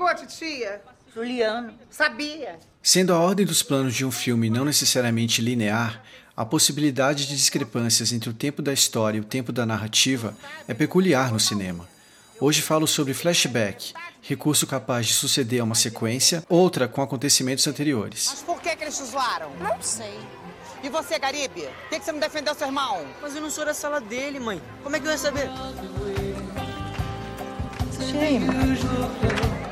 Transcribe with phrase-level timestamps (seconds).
[0.00, 0.80] chegou, titia?
[1.14, 1.74] Juliano.
[1.90, 2.58] Sabia.
[2.82, 6.02] Sendo a ordem dos planos de um filme não necessariamente linear,
[6.36, 10.34] a possibilidade de discrepâncias entre o tempo da história e o tempo da narrativa
[10.66, 11.86] é peculiar no cinema.
[12.40, 13.92] Hoje falo sobre flashback,
[14.22, 18.28] recurso capaz de suceder a uma sequência, outra com acontecimentos anteriores.
[18.30, 19.50] Mas por que, que eles te zoaram?
[19.60, 20.18] Não sei.
[20.82, 21.60] E você, Garibe?
[21.60, 23.04] Por que, que você não defendeu seu irmão?
[23.20, 24.62] Mas eu não sou da sala dele, mãe.
[24.82, 25.50] Como é que eu ia saber?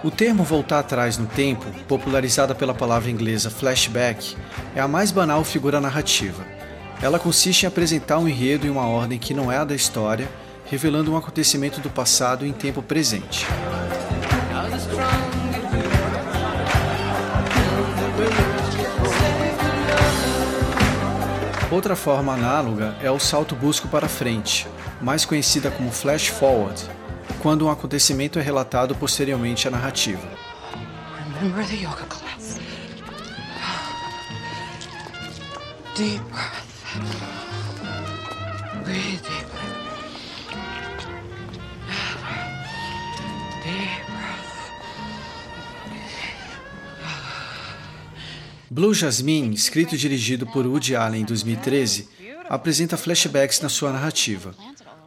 [0.09, 4.35] O termo voltar atrás no tempo, popularizada pela palavra inglesa flashback,
[4.75, 6.47] é a mais banal figura narrativa.
[7.03, 10.27] Ela consiste em apresentar um enredo em uma ordem que não é a da história,
[10.65, 13.45] revelando um acontecimento do passado em tempo presente.
[21.71, 24.67] Outra forma análoga é o salto brusco para frente,
[25.03, 26.83] mais conhecida como flash forward,
[27.41, 30.29] quando um acontecimento é relatado posteriormente à narrativa.
[31.41, 32.59] Remember the yoga class.
[35.97, 36.69] Deep breath.
[38.85, 39.59] Breathe deeply.
[48.71, 52.09] Blue Jasmine, escrito e dirigido por Woody Allen em 2013,
[52.49, 54.55] apresenta flashbacks na sua narrativa.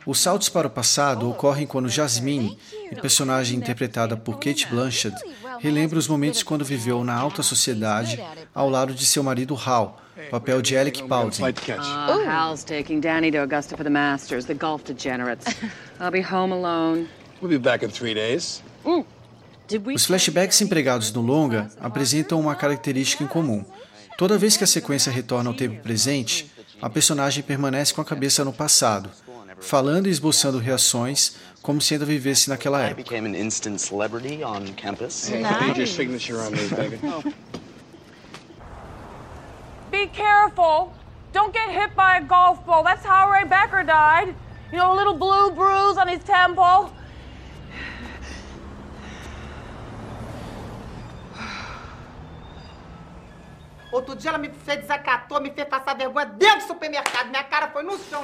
[0.05, 2.57] Os saltos para o passado ocorrem quando Jasmine,
[3.01, 5.15] personagem interpretada por Kate Blanchett,
[5.59, 8.21] relembra os momentos quando viveu na alta sociedade
[8.53, 11.43] ao lado de seu marido Hal, papel de Alec Baldwin.
[11.43, 15.55] Uh, Hal's taking Danny to Augusta for the Masters, the golf degenerates.
[15.99, 17.07] I'll be home alone.
[17.41, 18.63] We'll be back in three days.
[19.93, 23.63] Os flashbacks empregados no longa apresentam uma característica em comum.
[24.17, 28.43] Toda vez que a sequência retorna ao tempo presente, a personagem permanece com a cabeça
[28.43, 29.09] no passado,
[29.61, 33.03] falando e esboçando reações como se ainda vivesse naquela época.
[33.03, 35.29] became an instant celebrity on campus.
[35.29, 36.99] Need your signature on these, baby.
[39.91, 40.91] Be careful.
[41.31, 42.83] Don't get hit by a golf ball.
[42.83, 44.33] That's how Ray Becker died.
[44.71, 46.91] You know, a little blue bruise on his temple.
[53.91, 57.29] Outro dia ela me fez desacatou, me fez passar vergonha dentro do supermercado.
[57.29, 58.23] Minha cara foi no chão.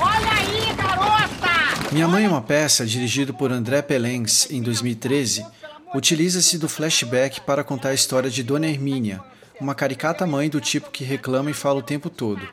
[0.00, 1.92] Olha aí, garota!
[1.92, 5.46] Minha Mãe é uma peça, dirigido por André Pelens em 2013,
[5.94, 9.22] utiliza-se do flashback para contar a história de Dona Hermínia,
[9.60, 12.46] uma caricata mãe do tipo que reclama e fala o tempo todo.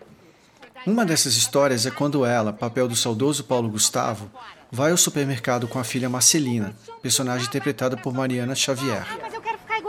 [0.86, 4.30] Uma dessas histórias é quando ela, papel do saudoso Paulo Gustavo,
[4.72, 9.06] vai ao supermercado com a filha Marcelina, personagem interpretada por Mariana Xavier.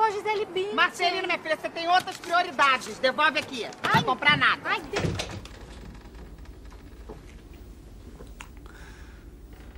[0.07, 0.75] A Gisele Bündchen.
[0.75, 2.97] Marcelina, minha filha, você tem outras prioridades.
[2.99, 3.67] Devolve aqui.
[3.83, 4.63] Não vai comprar nada.
[4.65, 5.15] Ai, Deus.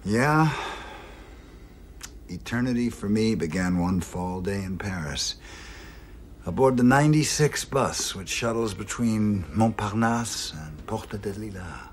[0.04, 0.54] Yeah.
[2.28, 5.38] Eternity for me began one fall day in Paris.
[6.44, 11.90] Aboard the 96 bus, which shuttles between Montparnasse and Porte de Lila.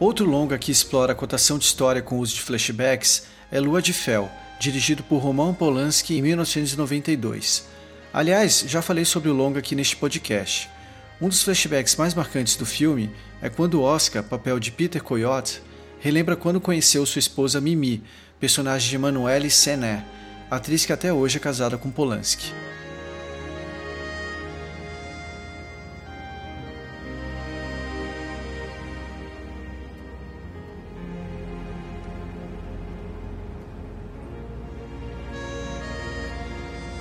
[0.00, 3.92] Outro longa que explora a cotação de história com uso de flashbacks é Lua de
[3.92, 4.28] Fel,
[4.64, 7.66] dirigido por Roman Polanski em 1992.
[8.12, 10.70] Aliás, já falei sobre o longa aqui neste podcast.
[11.20, 13.10] Um dos flashbacks mais marcantes do filme
[13.42, 15.60] é quando Oscar, papel de Peter Coyote,
[16.00, 18.02] relembra quando conheceu sua esposa Mimi,
[18.40, 20.02] personagem de Manuelle Sené,
[20.50, 22.50] atriz que até hoje é casada com Polanski.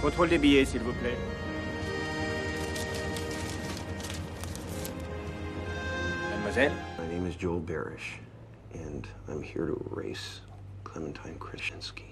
[0.04, 1.18] Contrôle des billets, s'il vous plaît.
[6.30, 8.20] Mademoiselle My name is Joel Barish,
[8.76, 10.42] and I'm here to erase
[10.84, 12.04] Clementine Krasinski.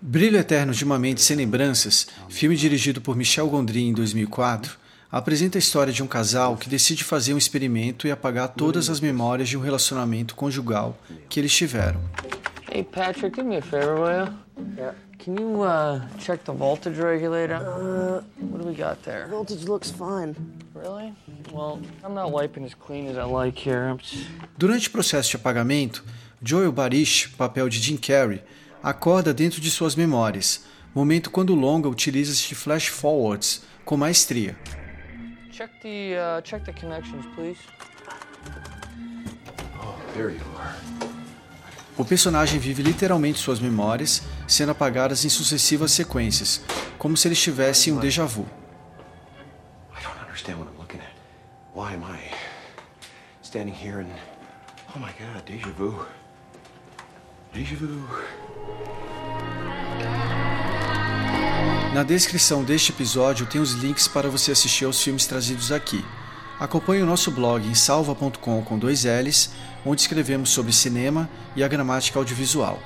[0.00, 4.78] Brilho Eterno de uma Mente Sem Lembranças, filme dirigido por Michel Gondry em 2004,
[5.10, 9.00] apresenta a história de um casal que decide fazer um experimento e apagar todas as
[9.00, 10.96] memórias de um relacionamento conjugal
[11.28, 12.00] que eles tiveram.
[12.70, 14.74] Hey, Patrick, do me a favor, will you?
[14.76, 14.92] Yeah.
[15.18, 17.54] Can you uh, check the voltage regulator?
[17.54, 19.26] Uh, what do we got there?
[19.28, 20.36] Voltage looks fine.
[20.74, 21.14] Really?
[21.50, 23.88] Well, I'm not wiping as clean as I like here.
[23.88, 24.28] I'm just...
[24.58, 26.04] Durante o processo de apagamento,
[26.42, 28.42] Joel Barish, papel de Jim Carrey,
[28.82, 34.54] acorda dentro de suas memórias, momento quando longa utiliza-se de flash forwards com maestria.
[35.50, 37.58] Check the uh, check the connections, please.
[40.14, 40.97] There you are.
[41.98, 46.60] O personagem vive literalmente suas memórias, sendo apagadas em sucessivas sequências,
[46.96, 48.46] como se ele estivesse em um déjà vu.
[49.92, 51.12] I don't understand what I'm looking at.
[51.74, 52.20] Why am I
[53.42, 54.12] standing here and.
[54.94, 56.06] Oh my god, deja vu.
[57.52, 58.06] Deja vu.
[61.92, 66.04] Na descrição deste episódio tem os links para você assistir aos filmes trazidos aqui.
[66.58, 69.50] Acompanhe o nosso blog em salva.com com dois L's,
[69.84, 72.78] onde escrevemos sobre cinema e a gramática audiovisual.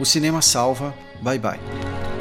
[0.00, 0.94] O cinema salva.
[1.20, 2.17] Bye bye.